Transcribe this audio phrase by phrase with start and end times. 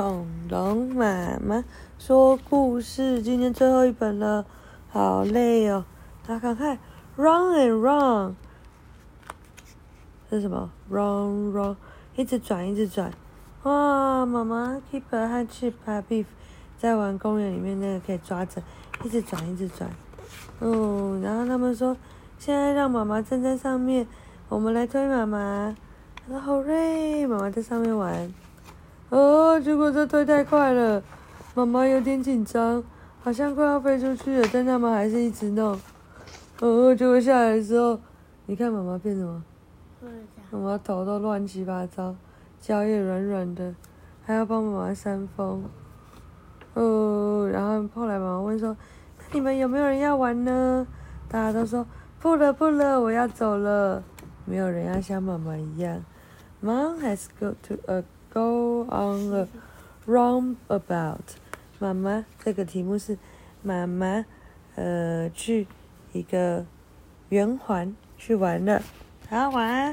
[0.00, 1.62] 恐龙妈妈
[1.98, 4.46] 说故事，今天最后一本了，
[4.88, 5.84] 好累哦。
[6.26, 6.78] 大家看看
[7.16, 8.34] ，run and run，
[10.30, 11.76] 这是什么？run run，
[12.16, 13.12] 一直转，一直转。
[13.64, 16.24] 哇，妈妈，keeper 和 chip 和 beef
[16.78, 18.62] 在玩公园里面那个可以抓着，
[19.04, 19.90] 一直转，一直转。
[20.60, 21.94] 嗯，然后他们说，
[22.38, 24.06] 现在让妈妈站在上面，
[24.48, 25.76] 我们来推妈妈。
[26.26, 28.32] 他说好累，妈妈在上面玩。
[29.10, 31.02] 哦，结果这推太快了，
[31.54, 32.82] 妈妈有点紧张，
[33.22, 35.78] 好像快要飞出去了，但他们还是一直弄。
[36.60, 37.98] 哦，结果下来的时候，
[38.46, 39.42] 你看妈妈变什么？
[40.50, 42.14] 妈妈头都乱七八糟。
[42.60, 43.74] 脚也软软的，
[44.22, 45.64] 还要帮妈妈扇风。
[46.74, 48.76] 哦，然后后来妈妈问说
[49.18, 50.86] ：“那你们有没有人要玩呢？”
[51.26, 51.86] 大家都说
[52.20, 54.02] ：“不了不了，我要走了。”
[54.44, 56.04] 没有人要像妈妈一样。
[56.62, 59.48] Mom has go to a go on a
[60.06, 61.36] roundabout。
[61.78, 63.16] 妈妈，这个题目是
[63.62, 64.24] 妈妈，
[64.74, 65.66] 呃，去
[66.12, 66.64] 一个
[67.30, 68.82] 圆环去玩了。
[69.28, 69.88] 好，晚安。